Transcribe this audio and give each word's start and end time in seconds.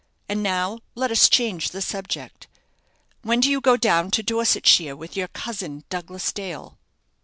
And 0.27 0.41
now 0.41 0.79
let 0.95 1.11
us 1.11 1.29
change 1.29 1.69
the 1.69 1.79
subject. 1.83 2.47
When 3.21 3.39
do 3.39 3.51
you 3.51 3.61
go 3.61 3.77
down 3.77 4.09
to 4.09 4.23
Dorsetshire 4.23 4.95
with 4.95 5.15
your 5.15 5.27
cousin, 5.27 5.83
Douglas 5.91 6.33
Dale?" 6.33 6.79